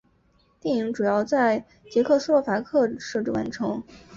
[0.59, 3.83] 电影主要在捷克斯洛伐克摄制完成。